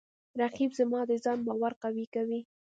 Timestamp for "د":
1.07-1.11